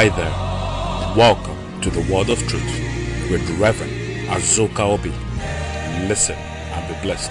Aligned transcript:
Hi 0.00 0.08
there. 0.08 1.14
Welcome 1.14 1.82
to 1.82 1.90
the 1.90 2.00
Word 2.10 2.30
of 2.30 2.38
Truth 2.48 3.30
with 3.30 3.46
Reverend 3.60 3.92
Azuka 4.30 4.80
Obi. 4.80 5.10
Listen 6.08 6.36
and 6.36 6.88
be 6.88 6.98
blessed. 7.02 7.30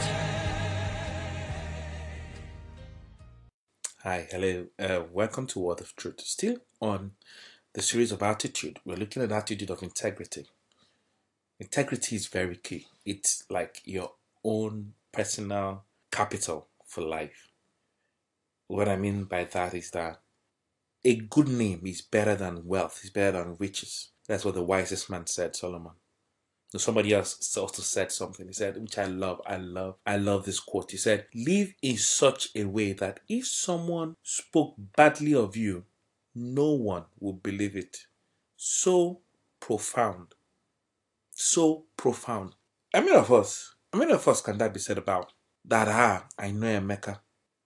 Hi, 4.04 4.28
hello. 4.30 4.68
Uh, 4.78 5.02
welcome 5.12 5.48
to 5.48 5.58
Word 5.58 5.82
of 5.82 5.96
Truth. 5.96 6.22
Still 6.22 6.58
on 6.80 7.14
the 7.74 7.82
series 7.82 8.12
of 8.12 8.22
attitude, 8.22 8.80
we're 8.86 8.98
looking 8.98 9.24
at 9.24 9.32
attitude 9.32 9.72
of 9.72 9.82
integrity. 9.82 10.46
Integrity 11.60 12.18
is 12.18 12.28
very 12.28 12.58
key. 12.58 12.86
It's 13.04 13.46
like 13.50 13.82
your 13.84 14.12
own 14.44 14.94
personal 15.12 15.86
capital 16.12 16.68
for 16.86 17.02
life. 17.02 17.48
What 18.68 18.88
I 18.88 18.96
mean 18.96 19.24
by 19.24 19.46
that 19.46 19.74
is 19.74 19.90
that 19.90 20.20
a 21.04 21.16
good 21.16 21.48
name 21.48 21.82
is 21.86 22.02
better 22.02 22.36
than 22.36 22.66
wealth, 22.66 23.02
is 23.04 23.10
better 23.10 23.40
than 23.44 23.56
riches. 23.60 24.10
That's 24.28 24.46
what 24.46 24.56
the 24.56 24.64
wisest 24.64 25.10
man 25.10 25.28
said, 25.28 25.56
Solomon. 25.56 25.94
Somebody 26.78 27.14
else 27.14 27.58
also 27.58 27.82
said 27.82 28.12
something. 28.12 28.46
He 28.46 28.54
said, 28.54 28.78
which 28.80 28.98
I 29.00 29.06
love, 29.06 29.42
I 29.46 29.58
love, 29.58 29.96
I 30.06 30.18
love 30.18 30.46
this 30.46 30.60
quote. 30.60 30.92
He 30.92 30.98
said, 30.98 31.26
Live 31.34 31.74
in 31.82 31.98
such 31.98 32.50
a 32.56 32.66
way 32.66 32.94
that 32.94 33.22
if 33.28 33.48
someone 33.48 34.18
spoke 34.22 34.76
badly 34.96 35.34
of 35.34 35.56
you, 35.58 35.86
no 36.36 36.72
one 36.74 37.06
would 37.20 37.42
believe 37.42 37.76
it. 37.76 38.06
So 38.56 39.22
profound. 39.60 40.36
So 41.32 41.86
profound. 41.98 42.54
How 42.94 43.02
many 43.02 43.16
of 43.16 43.32
us, 43.32 43.74
how 43.92 43.98
many 44.00 44.12
of 44.12 44.28
us 44.28 44.42
can 44.42 44.60
that 44.60 44.74
be 44.74 44.80
said 44.80 45.00
about? 45.00 45.34
That, 45.66 45.88
ah, 45.88 46.28
I 46.38 46.52
know 46.52 46.68
Emeka. 46.80 47.20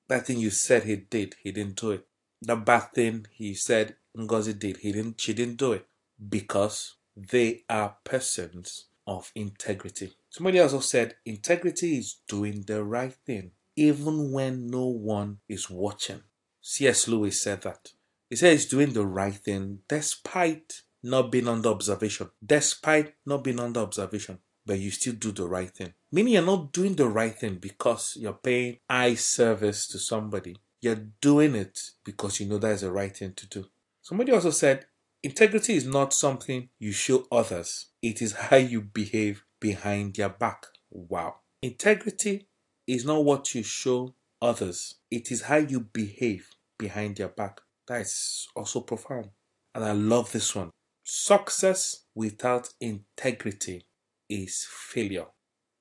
That 0.07 0.25
thing 0.27 0.39
you 0.39 0.49
said 0.49 0.83
he 0.83 0.95
did, 0.95 1.35
he 1.43 1.51
didn't 1.51 1.75
do 1.75 1.91
it. 1.91 2.07
The 2.43 2.55
bad 2.55 2.93
thing 2.93 3.27
he 3.31 3.53
said 3.53 3.95
Ngozi 4.17 4.57
did, 4.57 4.77
he 4.77 4.91
didn't, 4.91 5.19
she 5.19 5.33
didn't 5.33 5.57
do 5.57 5.73
it. 5.73 5.87
Because 6.29 6.95
they 7.15 7.63
are 7.69 7.95
persons 8.03 8.85
of 9.07 9.31
integrity. 9.35 10.13
Somebody 10.29 10.59
also 10.59 10.79
said 10.79 11.15
integrity 11.25 11.97
is 11.97 12.17
doing 12.27 12.63
the 12.67 12.83
right 12.83 13.13
thing 13.25 13.51
even 13.75 14.31
when 14.31 14.67
no 14.67 14.85
one 14.85 15.39
is 15.49 15.69
watching. 15.69 16.21
C.S. 16.61 17.07
Lewis 17.07 17.41
said 17.41 17.61
that. 17.63 17.91
He 18.29 18.35
said 18.35 18.51
he's 18.53 18.65
doing 18.65 18.93
the 18.93 19.05
right 19.05 19.33
thing 19.33 19.79
despite 19.87 20.81
not 21.01 21.31
being 21.31 21.47
under 21.47 21.69
observation. 21.69 22.29
Despite 22.45 23.13
not 23.25 23.43
being 23.43 23.59
under 23.59 23.81
observation. 23.81 24.39
But 24.65 24.79
you 24.79 24.91
still 24.91 25.13
do 25.13 25.31
the 25.31 25.47
right 25.47 25.69
thing. 25.69 25.93
Meaning 26.11 26.33
you're 26.33 26.45
not 26.45 26.71
doing 26.71 26.95
the 26.95 27.09
right 27.09 27.37
thing 27.37 27.55
because 27.55 28.15
you're 28.17 28.33
paying 28.33 28.77
eye 28.89 29.15
service 29.15 29.87
to 29.89 29.99
somebody. 29.99 30.55
You're 30.83 31.07
doing 31.21 31.55
it 31.55 31.79
because 32.03 32.41
you 32.41 32.45
know 32.45 32.57
that 32.57 32.71
is 32.71 32.81
the 32.81 32.91
right 32.91 33.15
thing 33.15 33.31
to 33.35 33.47
do. 33.47 33.65
Somebody 34.01 34.33
also 34.33 34.49
said 34.49 34.85
integrity 35.23 35.77
is 35.77 35.87
not 35.87 36.13
something 36.13 36.67
you 36.77 36.91
show 36.91 37.25
others, 37.31 37.85
it 38.01 38.21
is 38.21 38.33
how 38.33 38.57
you 38.57 38.81
behave 38.81 39.45
behind 39.61 40.15
their 40.15 40.27
back. 40.27 40.65
Wow. 40.91 41.35
Integrity 41.61 42.49
is 42.85 43.05
not 43.05 43.23
what 43.23 43.55
you 43.55 43.63
show 43.63 44.13
others, 44.41 44.95
it 45.09 45.31
is 45.31 45.43
how 45.43 45.55
you 45.55 45.79
behave 45.79 46.49
behind 46.77 47.15
their 47.15 47.29
back. 47.29 47.61
That 47.87 48.01
is 48.01 48.49
also 48.53 48.81
profound. 48.81 49.29
And 49.73 49.85
I 49.85 49.93
love 49.93 50.33
this 50.33 50.53
one. 50.53 50.69
Success 51.05 52.07
without 52.13 52.67
integrity 52.81 53.85
is 54.29 54.67
failure. 54.69 55.27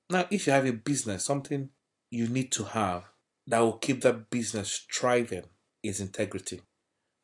Now, 0.09 0.26
if 0.31 0.47
you 0.47 0.53
have 0.53 0.66
a 0.66 0.72
business, 0.72 1.25
something 1.25 1.71
you 2.09 2.28
need 2.28 2.53
to 2.53 2.62
have 2.62 3.12
that 3.52 3.60
will 3.60 3.74
keep 3.74 4.00
that 4.00 4.30
business 4.30 4.86
thriving 4.90 5.44
is 5.82 6.00
integrity. 6.00 6.62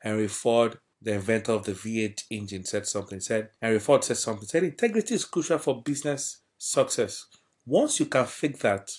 Henry 0.00 0.28
Ford, 0.28 0.76
the 1.00 1.14
inventor 1.14 1.52
of 1.52 1.64
the 1.64 1.72
V8 1.72 2.24
engine, 2.30 2.66
said 2.66 2.86
something. 2.86 3.18
Said 3.18 3.48
Henry 3.62 3.78
Ford 3.78 4.04
said 4.04 4.18
something. 4.18 4.46
Said 4.46 4.62
integrity 4.62 5.14
is 5.14 5.24
crucial 5.24 5.56
for 5.56 5.82
business 5.82 6.42
success. 6.58 7.24
Once 7.64 7.98
you 7.98 8.04
can 8.04 8.26
fake 8.26 8.58
that, 8.58 8.90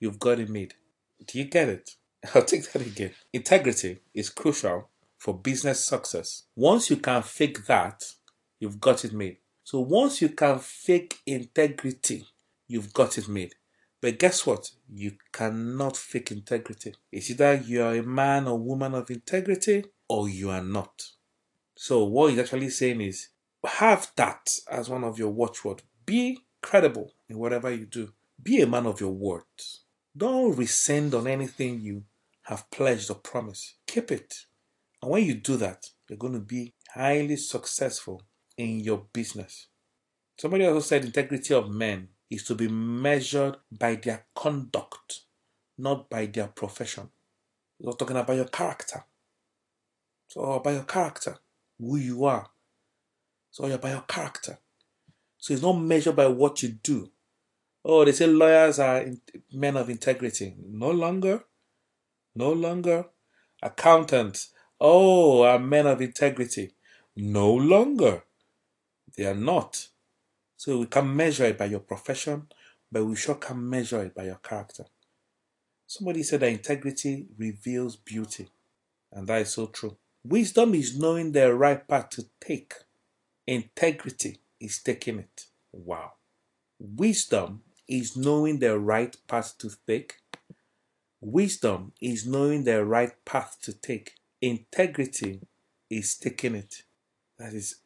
you've 0.00 0.18
got 0.18 0.40
it 0.40 0.50
made. 0.50 0.74
Do 1.24 1.38
you 1.38 1.44
get 1.44 1.68
it? 1.68 1.90
I'll 2.34 2.42
take 2.42 2.72
that 2.72 2.82
again. 2.84 3.12
Integrity 3.32 4.00
is 4.12 4.28
crucial 4.28 4.88
for 5.18 5.38
business 5.38 5.86
success. 5.86 6.46
Once 6.56 6.90
you 6.90 6.96
can 6.96 7.22
fake 7.22 7.64
that, 7.66 8.02
you've 8.58 8.80
got 8.80 9.04
it 9.04 9.12
made. 9.12 9.36
So 9.62 9.78
once 9.78 10.20
you 10.20 10.30
can 10.30 10.58
fake 10.58 11.20
integrity, 11.26 12.26
you've 12.66 12.92
got 12.92 13.18
it 13.18 13.28
made. 13.28 13.54
But 14.02 14.18
guess 14.18 14.44
what? 14.44 14.72
You 14.92 15.12
cannot 15.32 15.96
fake 15.96 16.32
integrity. 16.32 16.94
It's 17.12 17.30
either 17.30 17.54
you 17.54 17.84
are 17.84 17.94
a 17.94 18.02
man 18.02 18.48
or 18.48 18.58
woman 18.58 18.94
of 18.94 19.08
integrity 19.10 19.84
or 20.08 20.28
you 20.28 20.50
are 20.50 20.62
not. 20.62 21.04
So 21.76 22.02
what 22.02 22.30
he's 22.30 22.40
actually 22.40 22.70
saying 22.70 23.00
is 23.00 23.28
have 23.64 24.10
that 24.16 24.58
as 24.68 24.90
one 24.90 25.04
of 25.04 25.20
your 25.20 25.30
watchword. 25.30 25.82
Be 26.04 26.40
credible 26.60 27.12
in 27.28 27.38
whatever 27.38 27.72
you 27.72 27.86
do. 27.86 28.12
Be 28.42 28.60
a 28.60 28.66
man 28.66 28.86
of 28.86 29.00
your 29.00 29.12
words. 29.12 29.84
Don't 30.16 30.56
rescind 30.56 31.14
on 31.14 31.28
anything 31.28 31.80
you 31.80 32.02
have 32.42 32.68
pledged 32.72 33.08
or 33.08 33.14
promised. 33.14 33.74
Keep 33.86 34.10
it. 34.10 34.46
And 35.00 35.12
when 35.12 35.24
you 35.24 35.34
do 35.34 35.56
that, 35.58 35.90
you're 36.08 36.18
going 36.18 36.32
to 36.32 36.40
be 36.40 36.74
highly 36.92 37.36
successful 37.36 38.22
in 38.56 38.80
your 38.80 39.06
business. 39.12 39.68
Somebody 40.36 40.66
also 40.66 40.80
said 40.80 41.04
integrity 41.04 41.54
of 41.54 41.70
men 41.70 42.08
is 42.32 42.44
to 42.44 42.54
be 42.54 42.66
measured 42.66 43.56
by 43.70 43.94
their 43.96 44.24
conduct, 44.34 45.20
not 45.76 46.08
by 46.08 46.24
their 46.24 46.48
profession. 46.48 47.10
You're 47.78 47.92
talking 47.92 48.16
about 48.16 48.36
your 48.36 48.46
character. 48.46 49.04
So 50.28 50.40
oh, 50.40 50.58
by 50.60 50.72
your 50.72 50.84
character, 50.84 51.36
who 51.78 51.96
you 51.96 52.24
are. 52.24 52.48
So 53.50 53.64
oh, 53.64 53.66
you're 53.66 53.76
by 53.76 53.90
your 53.90 54.04
character. 54.08 54.58
So 55.36 55.52
it's 55.52 55.62
not 55.62 55.74
measured 55.74 56.16
by 56.16 56.26
what 56.28 56.62
you 56.62 56.70
do. 56.70 57.10
Oh, 57.84 58.04
they 58.04 58.12
say 58.12 58.26
lawyers 58.26 58.78
are 58.78 59.04
men 59.52 59.76
of 59.76 59.90
integrity. 59.90 60.54
No 60.58 60.90
longer. 60.90 61.44
No 62.34 62.50
longer. 62.52 63.06
Accountants. 63.62 64.52
Oh, 64.80 65.42
are 65.42 65.58
men 65.58 65.86
of 65.86 66.00
integrity. 66.00 66.72
No 67.14 67.52
longer. 67.52 68.22
They 69.18 69.26
are 69.26 69.34
not. 69.34 69.88
So 70.62 70.78
we 70.78 70.86
can 70.86 71.16
measure 71.16 71.46
it 71.46 71.58
by 71.58 71.64
your 71.64 71.80
profession, 71.80 72.46
but 72.92 73.04
we 73.04 73.16
sure 73.16 73.34
can 73.34 73.68
measure 73.68 74.00
it 74.04 74.14
by 74.14 74.26
your 74.26 74.36
character. 74.36 74.84
Somebody 75.88 76.22
said 76.22 76.38
that 76.38 76.52
integrity 76.52 77.26
reveals 77.36 77.96
beauty, 77.96 78.48
and 79.10 79.26
that 79.26 79.40
is 79.40 79.52
so 79.54 79.66
true. 79.66 79.96
Wisdom 80.22 80.76
is 80.76 80.96
knowing 80.96 81.32
the 81.32 81.52
right 81.52 81.88
path 81.88 82.10
to 82.10 82.26
take. 82.40 82.74
Integrity 83.44 84.38
is 84.60 84.78
taking 84.80 85.18
it. 85.18 85.46
Wow. 85.72 86.12
Wisdom 86.78 87.62
is 87.88 88.16
knowing 88.16 88.60
the 88.60 88.78
right 88.78 89.16
path 89.26 89.58
to 89.58 89.70
take. 89.84 90.18
Wisdom 91.20 91.92
is 92.00 92.24
knowing 92.24 92.62
the 92.62 92.84
right 92.84 93.24
path 93.24 93.56
to 93.62 93.72
take. 93.72 94.12
Integrity 94.40 95.40
is 95.90 96.14
taking 96.14 96.54
it. 96.54 96.84
That 97.36 97.52
is 97.52 97.80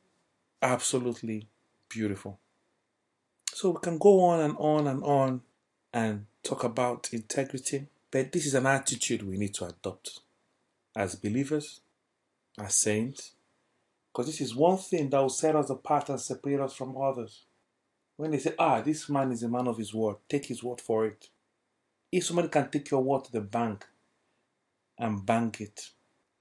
absolutely 0.61 1.49
beautiful. 1.89 2.39
So 3.57 3.71
we 3.71 3.79
can 3.81 3.97
go 3.97 4.23
on 4.23 4.41
and 4.41 4.55
on 4.59 4.87
and 4.87 5.03
on 5.03 5.41
and 5.91 6.27
talk 6.43 6.63
about 6.63 7.09
integrity, 7.15 7.87
but 8.11 8.31
this 8.31 8.45
is 8.45 8.53
an 8.53 8.67
attitude 8.67 9.23
we 9.23 9.39
need 9.39 9.55
to 9.55 9.65
adopt 9.65 10.21
as 10.95 11.15
believers, 11.15 11.81
as 12.61 12.75
saints, 12.75 13.33
because 14.13 14.27
this 14.27 14.43
is 14.43 14.55
one 14.55 14.77
thing 14.77 15.09
that 15.09 15.23
will 15.23 15.31
set 15.31 15.57
us 15.57 15.71
apart 15.71 16.11
and 16.11 16.21
separate 16.21 16.61
us 16.61 16.75
from 16.75 16.99
others. 16.99 17.45
When 18.19 18.33
they 18.33 18.41
say, 18.41 18.53
ah, 18.59 18.83
this 18.83 19.09
man 19.09 19.33
is 19.33 19.43
a 19.43 19.49
man 19.49 19.69
of 19.69 19.79
his 19.79 19.95
word, 19.95 20.17
take 20.29 20.45
his 20.45 20.63
word 20.63 20.83
for 20.83 21.07
it. 21.07 21.31
If 22.13 22.27
somebody 22.27 22.49
can 22.49 22.69
take 22.69 22.91
your 22.91 23.03
word 23.03 23.25
to 23.25 23.33
the 23.33 23.41
bank 23.41 23.87
and 24.99 25.25
bank 25.25 25.63
it, 25.63 25.93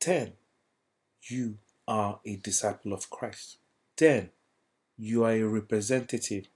then 0.06 0.34
you 1.30 1.60
are 1.88 2.20
a 2.26 2.36
disciple 2.36 2.92
of 2.92 3.10
Christ. 3.10 3.60
Then 3.96 4.32
you 4.98 5.24
are 5.24 5.32
a 5.32 5.44
representative 5.44 6.50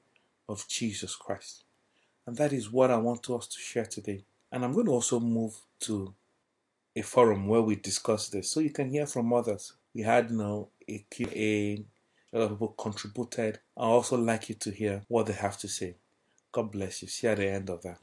of 0.49 0.67
Jesus 0.67 1.15
Christ. 1.15 1.63
And 2.25 2.35
that 2.37 2.51
is 2.51 2.71
what 2.71 2.91
I 2.91 2.97
want 2.97 3.29
us 3.29 3.47
to 3.47 3.59
share 3.59 3.85
today. 3.85 4.25
And 4.51 4.65
I'm 4.65 4.73
going 4.73 4.87
to 4.87 4.91
also 4.91 5.19
move 5.19 5.55
to 5.81 6.13
a 6.95 7.01
forum 7.01 7.47
where 7.47 7.61
we 7.61 7.75
discuss 7.75 8.29
this 8.29 8.51
so 8.51 8.59
you 8.59 8.71
can 8.71 8.89
hear 8.89 9.05
from 9.05 9.31
others. 9.31 9.73
We 9.93 10.01
had 10.01 10.31
you 10.31 10.37
know, 10.37 10.69
a 10.87 11.05
Q&A, 11.09 11.85
a 12.33 12.39
lot 12.39 12.45
of 12.45 12.51
people 12.51 12.69
contributed. 12.69 13.59
I 13.77 13.83
also 13.83 14.17
like 14.17 14.49
you 14.49 14.55
to 14.55 14.71
hear 14.71 15.03
what 15.07 15.27
they 15.27 15.33
have 15.33 15.57
to 15.59 15.67
say. 15.67 15.95
God 16.51 16.71
bless 16.71 17.03
you. 17.03 17.07
See 17.07 17.27
you 17.27 17.31
at 17.31 17.37
the 17.37 17.47
end 17.47 17.69
of 17.69 17.81
that. 17.83 17.99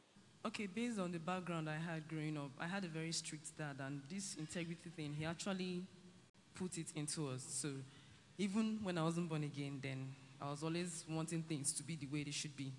Okay, 0.46 0.66
based 0.66 1.00
on 1.00 1.10
the 1.10 1.18
background 1.18 1.68
I 1.68 1.76
had 1.76 2.06
growing 2.06 2.36
up, 2.36 2.52
I 2.60 2.68
had 2.68 2.84
a 2.84 2.88
very 2.88 3.10
strict 3.10 3.58
dad, 3.58 3.76
and 3.80 4.00
this 4.08 4.36
integrity 4.36 4.90
thing, 4.94 5.12
he 5.18 5.24
actually 5.24 5.82
put 6.54 6.78
it 6.78 6.86
into 6.94 7.28
us. 7.30 7.44
So 7.48 7.72
even 8.38 8.78
when 8.84 8.96
I 8.96 9.02
wasn't 9.02 9.28
born 9.28 9.42
again, 9.42 9.80
then 9.82 10.14
I 10.40 10.50
was 10.50 10.62
always 10.62 11.04
wanting 11.08 11.42
things 11.42 11.72
to 11.74 11.82
be 11.82 11.96
the 11.96 12.06
way 12.06 12.24
they 12.24 12.30
should 12.30 12.56
be. 12.56 12.72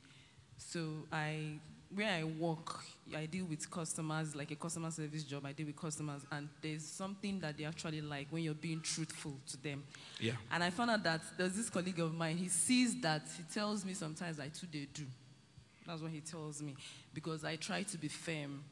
So 0.58 1.06
I 1.12 1.60
where 1.94 2.12
I 2.12 2.24
work, 2.24 2.84
I 3.16 3.26
deal 3.26 3.46
with 3.46 3.70
customers, 3.70 4.36
like 4.36 4.52
a 4.52 4.56
customer 4.56 4.92
service 4.92 5.24
job. 5.24 5.46
I 5.46 5.54
deal 5.54 5.68
with 5.68 5.78
customers, 5.78 6.22
and 6.32 6.50
there's 6.62 6.86
something 6.86 7.40
that 7.40 7.58
they 7.58 7.64
actually 7.64 8.02
like 8.02 8.28
when 8.30 8.44
you're 8.44 8.54
being 8.54 8.82
truthful 8.82 9.34
to 9.48 9.64
them. 9.64 9.84
Yeah. 10.20 10.34
And 10.52 10.64
I 10.64 10.70
found 10.70 10.92
out 10.92 11.04
that 11.04 11.22
there's 11.38 11.54
this 11.54 11.70
colleague 11.70 12.00
of 12.00 12.14
mine. 12.14 12.38
He 12.38 12.50
sees 12.50 13.00
that. 13.02 13.24
He 13.38 13.44
tells 13.54 13.86
me 13.86 13.94
sometimes 13.94 14.40
I 14.40 14.50
too 14.50 14.68
they 14.72 14.88
do. 14.94 15.04
That's 15.86 16.02
what 16.02 16.12
he 16.12 16.20
tells 16.20 16.62
me 16.62 16.76
because 17.14 17.46
I 17.46 17.56
try 17.56 17.84
to 17.84 17.98
be 17.98 18.10
firm. 18.10 18.64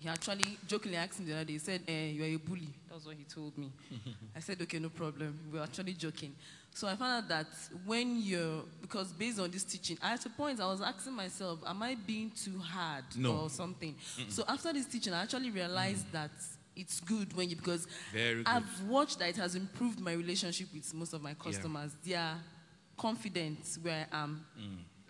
He 0.00 0.08
actually 0.08 0.56
jokingly 0.66 0.96
asked 0.96 1.20
me 1.20 1.26
the 1.26 1.34
other 1.34 1.44
day. 1.44 1.52
He 1.52 1.58
said, 1.58 1.82
eh, 1.86 2.06
"You 2.12 2.22
are 2.22 2.26
a 2.26 2.36
bully." 2.36 2.68
That's 2.88 3.04
what 3.04 3.16
he 3.16 3.24
told 3.24 3.56
me. 3.58 3.70
I 4.36 4.40
said, 4.40 4.60
"Okay, 4.62 4.78
no 4.78 4.88
problem." 4.88 5.38
We 5.52 5.58
were 5.58 5.64
actually 5.64 5.92
joking. 5.92 6.34
So 6.72 6.88
I 6.88 6.96
found 6.96 7.24
out 7.24 7.28
that 7.28 7.46
when 7.84 8.22
you're 8.22 8.62
because 8.80 9.12
based 9.12 9.38
on 9.40 9.50
this 9.50 9.62
teaching, 9.64 9.98
at 10.02 10.24
a 10.24 10.30
point 10.30 10.58
I 10.58 10.66
was 10.66 10.80
asking 10.80 11.12
myself, 11.12 11.58
"Am 11.66 11.82
I 11.82 11.96
being 11.96 12.30
too 12.30 12.58
hard 12.58 13.04
No. 13.14 13.42
or 13.42 13.50
something?" 13.50 13.94
So 14.28 14.42
after 14.48 14.72
this 14.72 14.86
teaching, 14.86 15.12
I 15.12 15.22
actually 15.22 15.50
realized 15.50 16.10
that 16.12 16.30
it's 16.74 17.00
good 17.00 17.36
when 17.36 17.50
you 17.50 17.56
because 17.56 17.86
Very 18.10 18.36
good. 18.36 18.46
I've 18.48 18.82
watched 18.88 19.18
that 19.18 19.28
it 19.28 19.36
has 19.36 19.54
improved 19.54 20.00
my 20.00 20.12
relationship 20.12 20.68
with 20.72 20.94
most 20.94 21.12
of 21.12 21.20
my 21.20 21.34
customers. 21.34 21.94
They 22.02 22.14
are 22.14 22.38
confident 22.96 23.58
where 23.82 24.06
I 24.10 24.22
am. 24.22 24.46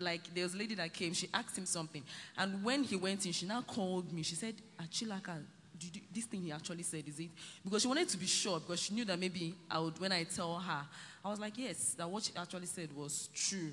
Like 0.01 0.33
there 0.33 0.43
was 0.43 0.53
a 0.53 0.57
lady 0.57 0.75
that 0.75 0.93
came, 0.93 1.13
she 1.13 1.29
asked 1.33 1.57
him 1.57 1.65
something, 1.65 2.03
and 2.37 2.63
when 2.63 2.83
he 2.83 2.95
went 2.95 3.25
in, 3.25 3.31
she 3.31 3.45
now 3.45 3.61
called 3.61 4.11
me. 4.11 4.23
She 4.23 4.35
said, 4.35 4.55
"Achilaka, 4.79 5.37
you, 5.79 6.01
this 6.13 6.25
thing 6.25 6.41
he 6.41 6.51
actually 6.51 6.83
said 6.83 7.03
is 7.07 7.19
it?" 7.19 7.29
Because 7.63 7.81
she 7.83 7.87
wanted 7.87 8.09
to 8.09 8.17
be 8.17 8.25
sure 8.25 8.59
because 8.59 8.81
she 8.81 8.93
knew 8.93 9.05
that 9.05 9.19
maybe 9.19 9.55
I 9.69 9.79
would 9.79 9.99
when 9.99 10.11
I 10.11 10.23
tell 10.23 10.59
her, 10.59 10.81
I 11.23 11.29
was 11.29 11.39
like, 11.39 11.57
"Yes, 11.57 11.93
that 11.97 12.09
what 12.09 12.23
she 12.23 12.33
actually 12.35 12.67
said 12.67 12.89
was 12.95 13.29
true." 13.33 13.71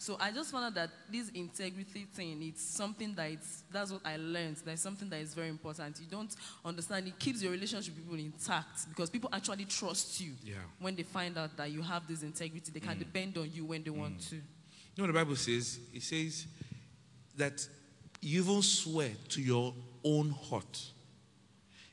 So 0.00 0.16
I 0.18 0.30
just 0.30 0.50
found 0.50 0.64
out 0.64 0.74
that 0.76 0.90
this 1.12 1.28
integrity 1.28 2.06
thing, 2.14 2.42
it's 2.42 2.62
something 2.62 3.12
that 3.16 3.32
it's, 3.32 3.64
that's 3.70 3.92
what 3.92 4.00
I 4.02 4.16
learned. 4.16 4.56
That's 4.64 4.80
something 4.80 5.10
that 5.10 5.20
is 5.20 5.34
very 5.34 5.50
important. 5.50 6.00
You 6.00 6.06
don't 6.10 6.34
understand, 6.64 7.06
it 7.06 7.18
keeps 7.18 7.42
your 7.42 7.52
relationship 7.52 7.94
with 7.94 8.04
people 8.04 8.18
intact 8.18 8.88
because 8.88 9.10
people 9.10 9.28
actually 9.30 9.66
trust 9.66 10.18
you 10.22 10.32
Yeah. 10.42 10.54
when 10.78 10.96
they 10.96 11.02
find 11.02 11.36
out 11.36 11.54
that 11.58 11.70
you 11.70 11.82
have 11.82 12.08
this 12.08 12.22
integrity. 12.22 12.72
They 12.72 12.80
can 12.80 12.96
mm. 12.96 13.00
depend 13.00 13.36
on 13.36 13.50
you 13.52 13.66
when 13.66 13.82
they 13.82 13.90
want 13.90 14.16
mm. 14.20 14.30
to. 14.30 14.36
You 15.00 15.06
know 15.06 15.12
what 15.14 15.18
the 15.20 15.24
Bible 15.24 15.36
says? 15.36 15.78
It 15.94 16.02
says 16.02 16.46
that 17.34 17.66
you 18.20 18.42
even 18.42 18.60
swear 18.60 19.08
to 19.30 19.40
your 19.40 19.72
own 20.04 20.28
heart. 20.28 20.78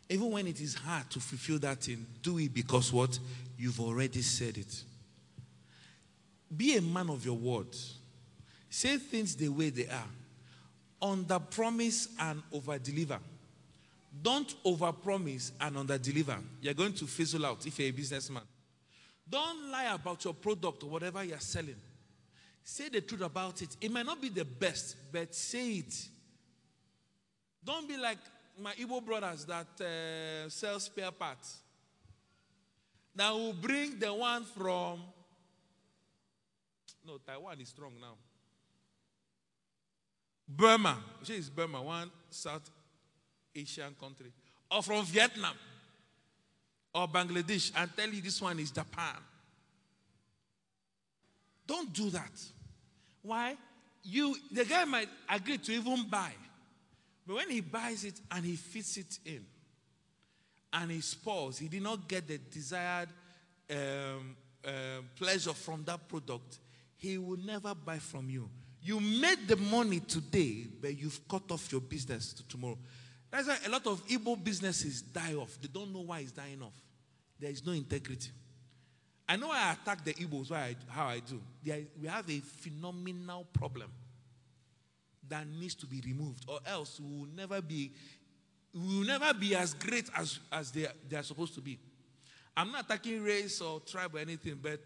Even 0.10 0.30
when 0.30 0.46
it 0.46 0.60
is 0.60 0.76
hard 0.76 1.10
to 1.12 1.22
fulfill 1.22 1.58
that 1.60 1.82
thing, 1.82 2.06
do 2.22 2.38
it 2.38 2.54
because 2.54 2.92
what? 2.92 3.18
You've 3.58 3.80
already 3.80 4.22
said 4.22 4.58
it. 4.58 4.84
Be 6.54 6.76
a 6.76 6.82
man 6.82 7.10
of 7.10 7.26
your 7.26 7.38
word. 7.38 7.74
Say 8.70 8.98
things 8.98 9.38
the 9.38 9.48
way 9.48 9.70
they 9.70 9.88
are. 9.88 10.10
Under 11.02 11.40
promise 11.40 12.10
and 12.20 12.44
over 12.52 12.78
deliver. 12.78 13.20
Don't 14.22 14.54
over 14.66 14.92
promise 14.92 15.54
and 15.62 15.78
under 15.78 15.98
deliver. 15.98 16.36
You're 16.60 16.74
going 16.74 16.92
to 16.92 17.08
fizzle 17.08 17.46
out 17.46 17.66
if 17.66 17.80
you're 17.80 17.88
a 17.88 17.92
businessman. 17.92 18.44
Don't 19.30 19.72
lie 19.72 19.94
about 19.94 20.26
your 20.26 20.34
product 20.34 20.84
or 20.84 20.90
whatever 20.90 21.24
you're 21.24 21.40
selling. 21.40 21.76
Say 22.70 22.90
the 22.90 23.00
truth 23.00 23.22
about 23.22 23.62
it. 23.62 23.78
It 23.80 23.90
might 23.90 24.06
not 24.06 24.22
be 24.22 24.28
the 24.28 24.44
best, 24.44 24.98
but 25.10 25.34
say 25.34 25.76
it. 25.76 26.08
Don't 27.64 27.88
be 27.88 27.96
like 27.96 28.18
my 28.62 28.74
Igbo 28.74 29.06
brothers 29.06 29.46
that 29.46 29.68
uh, 29.80 30.50
sell 30.50 30.78
spare 30.82 31.12
parts. 31.12 31.60
Now 33.16 33.38
we'll 33.38 33.54
bring 33.54 33.98
the 33.98 34.14
one 34.14 34.44
from. 34.44 35.00
No, 37.06 37.20
Taiwan 37.26 37.62
is 37.62 37.70
strong 37.70 37.94
now. 38.02 38.16
Burma. 40.46 40.98
She 41.24 41.36
is 41.36 41.50
Burma, 41.50 41.82
one 41.82 42.12
South 42.30 42.70
Asian 43.56 43.96
country. 43.98 44.34
Or 44.70 44.84
from 44.84 45.06
Vietnam. 45.06 45.56
Or 46.94 47.08
Bangladesh 47.08 47.72
and 47.78 47.90
tell 47.96 48.10
you 48.10 48.22
this 48.22 48.42
one 48.42 48.60
is 48.60 48.72
Japan. 48.72 49.16
Don't 51.66 51.94
do 51.94 52.10
that. 52.10 52.32
Why? 53.22 53.58
You 54.04 54.36
the 54.52 54.66
guy 54.66 54.86
might 54.86 55.10
agree 55.30 55.58
to 55.58 55.72
even 55.72 56.08
buy. 56.10 56.32
But 57.26 57.36
when 57.38 57.50
he 57.50 57.60
buys 57.62 58.06
it 58.06 58.20
and 58.32 58.46
he 58.46 58.56
fits 58.56 58.98
it 58.98 59.20
in 59.26 59.46
and 60.72 60.92
he 60.92 61.02
spoils, 61.02 61.58
he 61.58 61.68
did 61.68 61.84
not 61.84 62.08
get 62.08 62.28
the 62.28 62.38
desired 62.38 63.10
um, 63.70 64.36
um, 64.66 65.10
pleasure 65.16 65.54
from 65.54 65.84
that 65.86 66.08
product, 66.08 66.60
he 66.96 67.18
will 67.18 67.38
never 67.38 67.76
buy 67.76 68.00
from 68.00 68.30
you. 68.30 68.50
You 68.82 69.00
made 69.00 69.48
the 69.48 69.58
money 69.58 70.00
today, 70.00 70.66
but 70.82 70.98
you've 70.98 71.28
cut 71.28 71.52
off 71.52 71.72
your 71.72 71.82
business 71.82 72.32
to 72.34 72.48
tomorrow. 72.48 72.78
That's 73.30 73.48
why 73.48 73.58
a 73.66 73.70
lot 73.70 73.86
of 73.88 74.06
Igbo 74.08 74.42
businesses 74.42 75.02
die 75.02 75.34
off. 75.34 75.58
They 75.62 75.68
don't 75.68 75.94
know 75.94 76.02
why 76.02 76.20
it's 76.20 76.32
dying 76.32 76.62
off. 76.62 76.74
There 77.40 77.50
is 77.52 77.66
no 77.66 77.74
integrity. 77.74 78.30
I 79.30 79.36
know 79.36 79.52
I 79.52 79.74
attack 79.74 80.06
the 80.06 80.14
Igbos 80.14 80.52
why 80.52 80.76
how 80.88 81.08
I 81.08 81.20
do. 81.20 81.42
We 82.02 82.08
have 82.08 82.30
a 82.30 82.40
phenomenal 82.40 83.46
problem 83.52 83.92
that 85.28 85.46
needs 85.48 85.76
to 85.76 85.86
be 85.86 86.02
removed, 86.06 86.46
or 86.48 86.60
else 86.66 87.00
we 87.02 87.20
will 87.20 87.28
never 87.36 87.62
be, 87.62 87.92
we 88.74 88.80
will 89.00 89.06
never 89.06 89.34
be 89.34 89.56
as 89.56 89.74
great 89.74 90.10
as, 90.16 90.40
as 90.52 90.72
they, 90.72 90.88
they 91.10 91.18
are 91.18 91.24
supposed 91.24 91.54
to 91.56 91.62
be. 91.62 91.78
I'm 92.56 92.72
not 92.72 92.86
attacking 92.86 93.22
race 93.22 93.60
or 93.60 93.82
tribe 93.82 94.16
or 94.16 94.20
anything, 94.20 94.58
but 94.62 94.80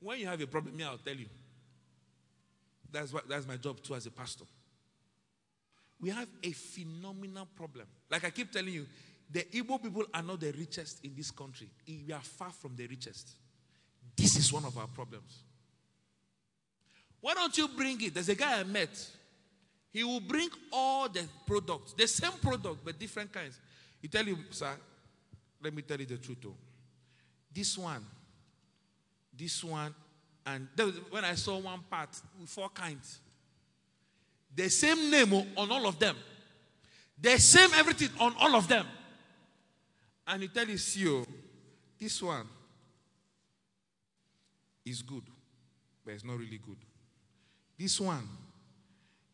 when 0.00 0.18
you 0.20 0.26
have 0.26 0.40
a 0.40 0.46
problem, 0.46 0.76
me, 0.76 0.84
I'll 0.84 0.98
tell 0.98 1.16
you. 1.16 1.26
That's 2.90 3.12
what 3.12 3.28
that's 3.28 3.46
my 3.46 3.56
job 3.56 3.82
too 3.82 3.94
as 3.94 4.06
a 4.06 4.10
pastor. 4.10 4.44
We 6.00 6.10
have 6.10 6.28
a 6.42 6.52
phenomenal 6.52 7.46
problem. 7.56 7.86
Like 8.10 8.24
I 8.24 8.30
keep 8.30 8.52
telling 8.52 8.72
you, 8.72 8.86
the 9.30 9.40
Igbo 9.44 9.82
people 9.82 10.04
are 10.14 10.22
not 10.22 10.40
the 10.40 10.52
richest 10.52 11.04
in 11.04 11.14
this 11.16 11.30
country. 11.30 11.68
We 11.86 12.12
are 12.12 12.20
far 12.20 12.50
from 12.50 12.76
the 12.76 12.86
richest. 12.86 13.30
This 14.18 14.34
is 14.34 14.52
one 14.52 14.64
of 14.64 14.76
our 14.76 14.88
problems. 14.88 15.44
Why 17.20 17.34
don't 17.34 17.56
you 17.56 17.68
bring 17.68 18.02
it? 18.02 18.14
There's 18.14 18.28
a 18.28 18.34
guy 18.34 18.58
I 18.58 18.64
met. 18.64 18.90
He 19.92 20.02
will 20.02 20.20
bring 20.20 20.48
all 20.72 21.08
the 21.08 21.24
products, 21.46 21.92
the 21.92 22.08
same 22.08 22.32
product, 22.42 22.84
but 22.84 22.98
different 22.98 23.32
kinds. 23.32 23.58
He 24.02 24.08
tell 24.08 24.26
you, 24.26 24.36
sir, 24.50 24.72
let 25.62 25.72
me 25.72 25.82
tell 25.82 25.98
you 25.98 26.06
the 26.06 26.16
truth. 26.16 26.38
Though. 26.42 26.56
This 27.54 27.78
one, 27.78 28.04
this 29.36 29.62
one, 29.62 29.94
and 30.44 30.66
when 31.10 31.24
I 31.24 31.34
saw 31.34 31.58
one 31.58 31.80
part 31.88 32.10
four 32.46 32.70
kinds, 32.70 33.20
the 34.54 34.68
same 34.68 35.10
name 35.10 35.32
oh, 35.32 35.46
on 35.56 35.70
all 35.70 35.86
of 35.86 35.98
them, 35.98 36.16
the 37.20 37.38
same 37.38 37.70
everything 37.74 38.10
on 38.18 38.34
all 38.40 38.56
of 38.56 38.66
them. 38.66 38.86
And 40.26 40.42
he 40.42 40.48
tell 40.48 40.66
you, 40.66 40.76
see, 40.76 41.08
oh, 41.08 41.24
this 41.98 42.20
one 42.20 42.46
is 44.88 45.02
good, 45.02 45.24
but 46.04 46.14
it's 46.14 46.24
not 46.24 46.38
really 46.38 46.58
good. 46.58 46.78
This 47.78 48.00
one 48.00 48.28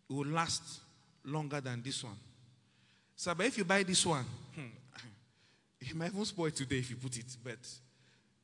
will 0.08 0.26
last 0.26 0.62
longer 1.24 1.60
than 1.60 1.82
this 1.82 2.04
one. 2.04 2.16
So, 3.16 3.34
but 3.34 3.46
if 3.46 3.56
you 3.58 3.64
buy 3.64 3.82
this 3.82 4.04
one, 4.04 4.24
hmm, 4.54 4.66
it 5.80 5.94
might 5.94 6.12
even 6.12 6.24
spoil 6.24 6.50
today 6.50 6.78
if 6.78 6.90
you 6.90 6.96
put 6.96 7.16
it. 7.16 7.36
But 7.42 7.58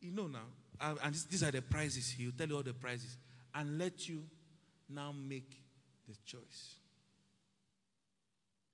you 0.01 0.13
know 0.13 0.27
now, 0.27 0.47
uh, 0.81 0.95
and 1.03 1.15
these 1.31 1.43
are 1.43 1.51
the 1.51 1.63
prices. 1.63 2.11
He'll 2.11 2.33
tell 2.33 2.49
you 2.49 2.57
all 2.57 2.63
the 2.63 2.73
prices 2.73 3.19
and 3.55 3.79
let 3.79 4.09
you 4.09 4.23
now 4.89 5.13
make 5.13 5.51
the 6.09 6.15
choice. 6.25 6.75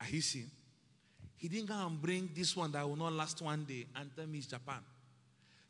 Are 0.01 0.09
you 0.09 0.21
seeing? 0.21 0.51
He 1.37 1.49
didn't 1.49 1.69
go 1.69 1.75
and 1.75 2.01
bring 2.01 2.31
this 2.35 2.57
one 2.57 2.73
that 2.73 2.89
will 2.89 2.97
not 2.97 3.13
last 3.13 3.43
one 3.43 3.65
day 3.65 3.87
and 3.97 4.11
tell 4.17 4.27
me 4.27 4.39
it's 4.39 4.47
Japan. 4.47 4.81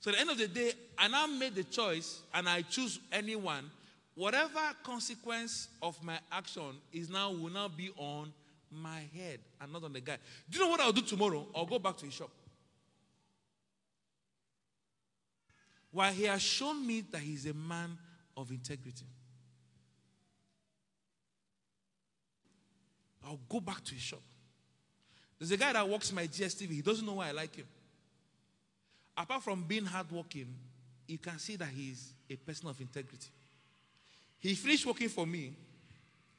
So 0.06 0.12
at 0.12 0.14
the 0.14 0.20
end 0.20 0.30
of 0.30 0.38
the 0.38 0.46
day, 0.46 0.72
I 0.96 1.08
now 1.08 1.26
made 1.26 1.56
the 1.56 1.64
choice 1.64 2.20
and 2.32 2.48
I 2.48 2.62
choose 2.62 3.00
anyone. 3.10 3.68
Whatever 4.14 4.60
consequence 4.84 5.66
of 5.82 6.00
my 6.00 6.16
action 6.30 6.76
is 6.92 7.10
now 7.10 7.32
will 7.32 7.50
now 7.50 7.66
be 7.66 7.90
on 7.96 8.32
my 8.70 9.00
head 9.12 9.40
and 9.60 9.72
not 9.72 9.82
on 9.82 9.92
the 9.92 10.00
guy. 10.00 10.18
Do 10.48 10.58
you 10.58 10.64
know 10.64 10.70
what 10.70 10.78
I'll 10.78 10.92
do 10.92 11.00
tomorrow? 11.00 11.44
I'll 11.56 11.66
go 11.66 11.80
back 11.80 11.96
to 11.96 12.04
his 12.04 12.14
shop. 12.14 12.30
Why 15.90 16.12
he 16.12 16.22
has 16.22 16.40
shown 16.40 16.86
me 16.86 17.00
that 17.10 17.22
he's 17.22 17.44
a 17.46 17.54
man 17.54 17.98
of 18.36 18.52
integrity. 18.52 19.06
I'll 23.25 23.40
go 23.48 23.58
back 23.58 23.82
to 23.82 23.92
his 23.92 24.04
shop. 24.04 24.22
There's 25.36 25.50
a 25.50 25.56
guy 25.56 25.72
that 25.72 25.88
works 25.88 26.12
my 26.12 26.28
DSTV. 26.28 26.70
He 26.70 26.82
doesn't 26.82 27.04
know 27.04 27.14
why 27.14 27.30
I 27.30 27.32
like 27.32 27.56
him. 27.56 27.66
Apart 29.16 29.42
from 29.42 29.62
being 29.62 29.85
hardworking, 29.85 30.54
you 31.06 31.18
can 31.18 31.38
see 31.38 31.56
that 31.56 31.68
he's 31.68 32.12
a 32.28 32.37
person 32.37 32.68
of 32.68 32.80
integrity. 32.80 33.28
He 34.38 34.54
finished 34.54 34.85
working 34.87 35.08
for 35.08 35.26
me. 35.26 35.52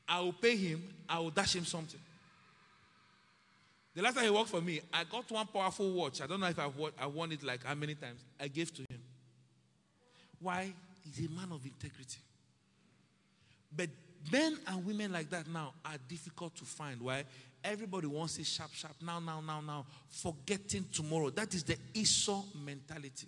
I 0.07 0.19
will 0.21 0.33
pay 0.33 0.55
him. 0.55 0.83
I 1.09 1.19
will 1.19 1.31
dash 1.31 1.55
him 1.55 1.65
something. 1.65 1.99
The 3.95 4.03
last 4.03 4.13
time 4.13 4.25
he 4.25 4.29
worked 4.29 4.49
for 4.49 4.61
me, 4.61 4.79
I 4.93 5.03
got 5.05 5.29
one 5.31 5.47
powerful 5.47 5.91
watch. 5.91 6.21
I 6.21 6.27
don't 6.27 6.39
know 6.39 6.45
if 6.45 6.59
I've 6.59 6.75
won, 6.77 6.91
I 7.01 7.07
won 7.07 7.31
it 7.31 7.41
like 7.41 7.63
how 7.63 7.73
many 7.73 7.95
times. 7.95 8.21
I 8.39 8.47
gave 8.47 8.71
to 8.75 8.81
him. 8.83 9.01
Why? 10.39 10.71
He's 11.03 11.25
a 11.25 11.31
man 11.31 11.51
of 11.51 11.65
integrity. 11.65 12.19
But 13.75 13.89
men 14.31 14.57
and 14.67 14.85
women 14.85 15.11
like 15.11 15.29
that 15.29 15.47
now 15.47 15.73
are 15.85 15.97
difficult 16.07 16.55
to 16.55 16.65
find. 16.65 17.01
Why? 17.01 17.23
Everybody 17.63 18.07
wants 18.07 18.37
it 18.37 18.45
sharp, 18.45 18.73
sharp, 18.73 18.95
now, 19.01 19.19
now, 19.19 19.41
now, 19.41 19.61
now, 19.61 19.85
forgetting 20.09 20.85
tomorrow. 20.93 21.29
That 21.29 21.53
is 21.53 21.63
the 21.63 21.77
Esau 21.93 22.43
mentality. 22.63 23.27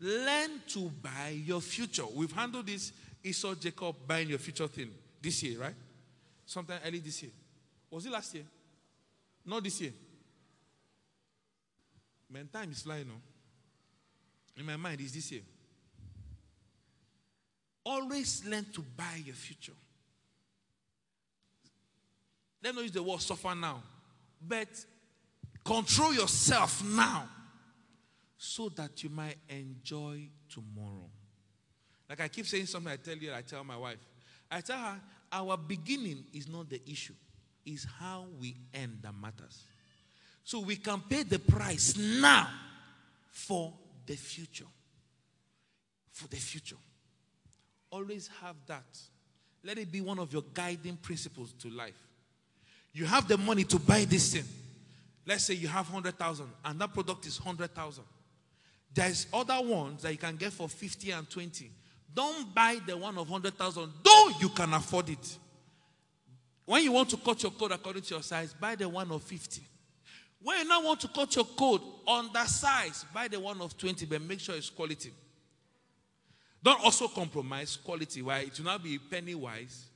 Learn 0.00 0.60
to 0.68 0.90
buy 1.02 1.30
your 1.44 1.60
future. 1.60 2.04
We've 2.14 2.32
handled 2.32 2.66
this 2.66 2.92
Esau 3.22 3.54
Jacob 3.54 3.96
buying 4.06 4.28
your 4.28 4.38
future 4.38 4.66
thing 4.66 4.90
this 5.22 5.42
year, 5.42 5.60
right? 5.60 5.74
Sometime 6.44 6.80
early 6.84 6.98
this 6.98 7.22
year. 7.22 7.32
Was 7.90 8.04
it 8.04 8.12
last 8.12 8.34
year? 8.34 8.44
Not 9.46 9.62
this 9.62 9.80
year. 9.80 9.92
Man, 12.30 12.48
time 12.52 12.70
is 12.72 12.82
flying 12.82 13.06
now. 13.06 13.20
In 14.56 14.66
my 14.66 14.76
mind, 14.76 15.00
is 15.00 15.12
this 15.12 15.30
year. 15.32 15.42
Always 17.84 18.44
learn 18.46 18.66
to 18.72 18.82
buy 18.96 19.22
your 19.24 19.34
future. 19.34 19.72
Let 22.64 22.74
me 22.74 22.82
use 22.82 22.92
the 22.92 23.02
word 23.02 23.20
suffer 23.20 23.54
now, 23.54 23.82
but 24.40 24.68
control 25.62 26.14
yourself 26.14 26.82
now 26.82 27.28
so 28.38 28.70
that 28.70 29.04
you 29.04 29.10
might 29.10 29.36
enjoy 29.50 30.26
tomorrow. 30.48 31.10
Like 32.08 32.22
I 32.22 32.28
keep 32.28 32.46
saying 32.46 32.64
something, 32.64 32.90
I 32.90 32.96
tell 32.96 33.16
you, 33.16 33.34
I 33.34 33.42
tell 33.42 33.62
my 33.64 33.76
wife. 33.76 33.98
I 34.50 34.62
tell 34.62 34.78
her, 34.78 34.98
our 35.30 35.58
beginning 35.58 36.24
is 36.32 36.48
not 36.48 36.70
the 36.70 36.80
issue, 36.90 37.12
it's 37.66 37.86
how 38.00 38.24
we 38.40 38.56
end 38.72 39.00
that 39.02 39.14
matters. 39.14 39.64
So 40.42 40.60
we 40.60 40.76
can 40.76 41.02
pay 41.02 41.22
the 41.22 41.38
price 41.38 41.94
now 41.98 42.48
for 43.30 43.74
the 44.06 44.16
future. 44.16 44.66
For 46.12 46.28
the 46.28 46.36
future. 46.36 46.76
Always 47.90 48.30
have 48.40 48.56
that. 48.68 48.84
Let 49.62 49.76
it 49.78 49.92
be 49.92 50.00
one 50.00 50.18
of 50.18 50.32
your 50.32 50.44
guiding 50.54 50.96
principles 50.96 51.52
to 51.60 51.68
life. 51.68 52.13
You 52.94 53.04
have 53.06 53.26
the 53.26 53.36
money 53.36 53.64
to 53.64 53.78
buy 53.78 54.04
this 54.04 54.32
thing. 54.32 54.44
Let's 55.26 55.44
say 55.44 55.54
you 55.54 55.68
have 55.68 55.86
100,000 55.86 56.46
and 56.64 56.80
that 56.80 56.94
product 56.94 57.26
is 57.26 57.40
100,000. 57.40 58.04
There's 58.94 59.26
other 59.32 59.60
ones 59.60 60.02
that 60.02 60.12
you 60.12 60.18
can 60.18 60.36
get 60.36 60.52
for 60.52 60.68
50 60.68 61.10
and 61.10 61.28
20. 61.28 61.70
Don't 62.14 62.54
buy 62.54 62.78
the 62.86 62.96
one 62.96 63.18
of 63.18 63.28
100,000, 63.28 63.92
though 64.04 64.30
you 64.40 64.48
can 64.50 64.72
afford 64.72 65.08
it. 65.10 65.38
When 66.64 66.84
you 66.84 66.92
want 66.92 67.10
to 67.10 67.16
cut 67.16 67.42
your 67.42 67.50
coat 67.52 67.72
according 67.72 68.02
to 68.02 68.14
your 68.14 68.22
size, 68.22 68.54
buy 68.54 68.76
the 68.76 68.88
one 68.88 69.10
of 69.10 69.22
50. 69.24 69.60
When 70.40 70.58
you 70.58 70.68
now 70.68 70.84
want 70.84 71.00
to 71.00 71.08
cut 71.08 71.34
your 71.34 71.46
coat 71.46 71.82
on 72.06 72.30
that 72.32 72.48
size, 72.48 73.04
buy 73.12 73.26
the 73.26 73.40
one 73.40 73.60
of 73.60 73.76
20, 73.76 74.06
but 74.06 74.22
make 74.22 74.38
sure 74.38 74.54
it's 74.54 74.70
quality. 74.70 75.10
Don't 76.62 76.82
also 76.84 77.08
compromise 77.08 77.76
quality. 77.76 78.22
Why? 78.22 78.40
It 78.40 78.56
will 78.58 78.66
not 78.66 78.82
be 78.82 78.98
penny 78.98 79.34
wise, 79.34 79.86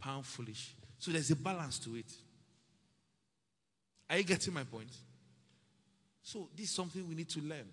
pound 0.00 0.24
foolish. 0.24 0.74
So 0.98 1.10
there's 1.10 1.30
a 1.30 1.36
balance 1.36 1.78
to 1.80 1.96
it. 1.96 2.06
Are 4.10 4.16
you 4.16 4.24
getting 4.24 4.54
my 4.54 4.64
point? 4.64 4.88
So 6.22 6.48
this 6.56 6.66
is 6.66 6.72
something 6.74 7.06
we 7.08 7.14
need 7.14 7.28
to 7.30 7.40
learn. 7.40 7.66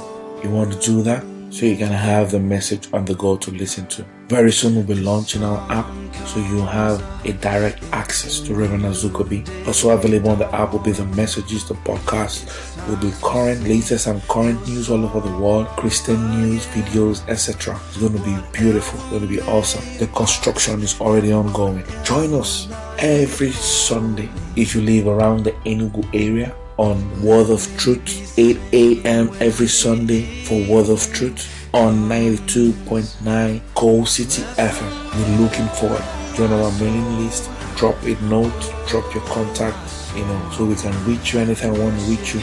you 0.45 0.51
want 0.51 0.71
to 0.75 0.79
do 0.81 1.03
that 1.03 1.25
so 1.49 1.65
you 1.65 1.79
can 1.79 1.91
have 1.91 2.31
the 2.31 2.39
message 2.39 2.93
on 2.93 3.07
the 3.07 3.15
go 3.15 3.39
to 3.39 3.51
listen 3.53 3.87
to. 3.87 4.05
Very 4.29 4.53
soon 4.53 4.75
we'll 4.75 4.85
be 4.85 4.95
launching 4.95 5.43
our 5.43 5.59
app 5.73 5.87
so 6.27 6.39
you 6.39 6.61
have 6.61 7.03
a 7.25 7.33
direct 7.33 7.83
access 7.93 8.41
to 8.41 8.55
Reverend 8.55 8.83
Azuka 8.85 9.23
Obi. 9.23 9.43
Also 9.67 9.89
available 9.89 10.29
on 10.29 10.39
the 10.39 10.55
app 10.55 10.73
will 10.73 10.81
be 10.81 10.93
the 10.93 11.07
messages, 11.07 11.67
the 11.67 11.73
podcast, 11.73 12.45
will 12.87 12.97
be 12.97 13.11
current, 13.23 13.63
latest 13.63 14.07
and 14.07 14.21
current 14.29 14.61
news 14.69 14.91
all 14.91 15.03
over 15.03 15.27
the 15.27 15.35
world, 15.39 15.67
Christian 15.69 16.21
news, 16.31 16.67
videos, 16.67 17.27
etc. 17.27 17.81
It's 17.89 17.97
going 17.97 18.13
to 18.13 18.23
be 18.23 18.37
beautiful. 18.53 19.01
It's 19.01 19.09
going 19.09 19.23
to 19.23 19.29
be 19.29 19.41
awesome. 19.41 19.83
The 19.99 20.09
construction 20.09 20.83
is 20.83 21.01
already 21.01 21.33
ongoing. 21.33 21.83
Join 22.05 22.35
us 22.35 22.69
every 22.99 23.53
Sunday 23.53 24.29
if 24.57 24.75
you 24.75 24.83
live 24.83 25.07
around 25.07 25.45
the 25.45 25.53
Enugu 25.65 26.07
area 26.13 26.55
on 26.77 27.23
Word 27.23 27.49
of 27.49 27.67
Truth, 27.79 28.39
8 28.39 28.59
a.m. 28.75 29.31
every 29.41 29.69
Sunday 29.69 30.45
for 30.45 30.61
Word 30.69 30.91
of 30.91 31.01
Truth 31.15 31.58
on 31.79 32.09
92.9 32.09 33.61
Coal 33.77 34.05
City 34.05 34.43
FM. 34.57 34.91
We're 35.15 35.45
looking 35.45 35.69
forward. 35.69 36.03
Join 36.35 36.51
our 36.51 36.73
mailing 36.73 37.25
list, 37.25 37.49
drop 37.77 37.95
a 38.03 38.21
note, 38.23 38.75
drop 38.89 39.15
your 39.15 39.23
contact, 39.27 39.79
you 40.17 40.25
know, 40.25 40.51
so 40.51 40.65
we 40.65 40.75
can 40.75 40.93
reach 41.07 41.33
you 41.33 41.39
anytime 41.39 41.75
we 41.75 41.79
want 41.79 41.97
to 41.97 42.07
reach 42.07 42.35
you. 42.35 42.41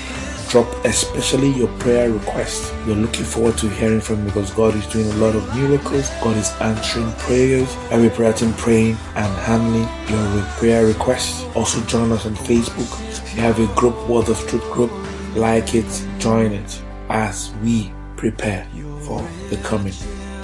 Drop 0.48 0.66
especially 0.86 1.50
your 1.50 1.68
prayer 1.80 2.10
request. 2.10 2.74
We're 2.88 2.96
looking 2.96 3.26
forward 3.26 3.58
to 3.58 3.68
hearing 3.68 4.00
from 4.00 4.20
you 4.20 4.26
because 4.28 4.52
God 4.52 4.74
is 4.74 4.88
doing 4.88 5.12
a 5.12 5.16
lot 5.16 5.36
of 5.36 5.54
miracles. 5.54 6.10
God 6.24 6.38
is 6.38 6.50
answering 6.62 7.12
prayers. 7.14 7.76
Every 7.92 8.12
prayer 8.12 8.32
team 8.32 8.54
praying 8.54 8.96
and 9.16 9.34
handling 9.44 9.90
your 10.08 10.46
prayer 10.60 10.86
requests. 10.86 11.44
Also 11.56 11.82
join 11.88 12.10
us 12.14 12.26
on 12.26 12.36
Facebook. 12.36 12.90
We 13.34 13.42
have 13.42 13.60
a 13.60 13.68
group, 13.76 13.96
Word 14.08 14.30
of 14.30 14.40
Truth 14.48 14.72
group. 14.72 14.92
Like 15.36 15.76
it, 15.76 16.08
join 16.20 16.54
it 16.54 16.82
as 17.10 17.52
we 17.62 17.92
prepare 18.16 18.66
for 19.06 19.22
the 19.50 19.58
coming 19.58 19.94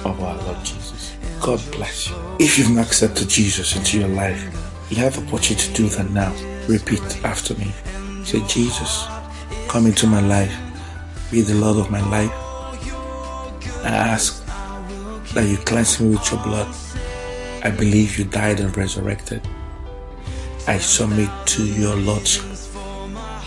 of 0.04 0.20
our 0.22 0.36
Lord 0.42 0.64
Jesus. 0.64 1.16
God 1.40 1.60
bless 1.72 2.08
you. 2.08 2.16
If 2.38 2.58
you've 2.58 2.70
not 2.70 2.86
accepted 2.86 3.28
Jesus 3.28 3.76
into 3.76 3.98
your 3.98 4.08
life, 4.08 4.42
you 4.90 4.96
have 4.98 5.16
the 5.16 5.26
opportunity 5.26 5.68
to 5.68 5.74
do 5.74 5.88
that 5.88 6.10
now. 6.10 6.32
Repeat 6.68 7.24
after 7.24 7.54
me. 7.54 7.72
Say, 8.24 8.40
Jesus, 8.46 9.06
come 9.68 9.86
into 9.86 10.06
my 10.06 10.20
life. 10.20 10.54
Be 11.30 11.40
the 11.40 11.54
Lord 11.54 11.78
of 11.78 11.90
my 11.90 12.00
life. 12.08 12.30
I 13.84 13.88
ask 13.88 14.44
that 15.34 15.48
you 15.48 15.56
cleanse 15.56 16.00
me 16.00 16.10
with 16.10 16.30
your 16.30 16.42
blood. 16.42 16.72
I 17.64 17.70
believe 17.70 18.18
you 18.18 18.24
died 18.24 18.60
and 18.60 18.76
resurrected. 18.76 19.42
I 20.68 20.78
submit 20.78 21.30
to 21.46 21.64
your 21.64 21.96
Lordship 21.96 22.44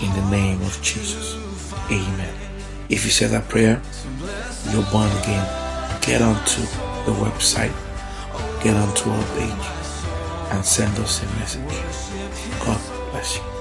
in 0.01 0.11
the 0.13 0.27
name 0.29 0.61
of 0.61 0.77
Jesus. 0.81 1.35
Amen. 1.89 2.44
If 2.87 3.03
you 3.03 3.09
say 3.11 3.25
that 3.27 3.49
prayer, 3.49 3.81
you're 4.71 4.85
born 4.91 5.09
again. 5.17 5.45
Get 6.01 6.21
onto 6.21 6.61
the 7.05 7.17
website, 7.17 7.73
get 8.63 8.75
onto 8.75 9.09
our 9.09 9.23
page, 9.37 9.65
and 10.51 10.63
send 10.63 10.97
us 10.99 11.23
a 11.23 11.25
message. 11.39 11.61
God 12.63 12.79
bless 13.11 13.37
you. 13.37 13.54